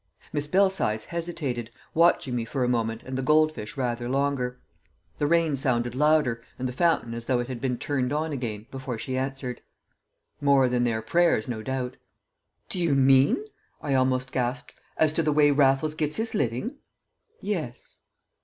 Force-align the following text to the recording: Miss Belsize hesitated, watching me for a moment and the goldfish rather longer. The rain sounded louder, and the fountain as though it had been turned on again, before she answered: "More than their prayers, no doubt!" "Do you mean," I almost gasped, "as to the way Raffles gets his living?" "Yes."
Miss 0.33 0.47
Belsize 0.47 1.05
hesitated, 1.05 1.69
watching 1.93 2.35
me 2.35 2.43
for 2.43 2.63
a 2.63 2.67
moment 2.67 3.03
and 3.03 3.15
the 3.15 3.21
goldfish 3.21 3.77
rather 3.77 4.09
longer. 4.09 4.59
The 5.19 5.27
rain 5.27 5.55
sounded 5.55 5.93
louder, 5.93 6.41
and 6.57 6.67
the 6.67 6.73
fountain 6.73 7.13
as 7.13 7.27
though 7.27 7.37
it 7.39 7.47
had 7.47 7.61
been 7.61 7.77
turned 7.77 8.11
on 8.11 8.31
again, 8.33 8.65
before 8.71 8.97
she 8.97 9.15
answered: 9.15 9.61
"More 10.41 10.67
than 10.67 10.85
their 10.85 11.03
prayers, 11.03 11.47
no 11.47 11.61
doubt!" 11.61 11.97
"Do 12.67 12.81
you 12.81 12.95
mean," 12.95 13.45
I 13.79 13.93
almost 13.93 14.31
gasped, 14.31 14.73
"as 14.97 15.13
to 15.13 15.21
the 15.21 15.31
way 15.31 15.51
Raffles 15.51 15.93
gets 15.93 16.15
his 16.15 16.33
living?" 16.33 16.77
"Yes." 17.39 17.99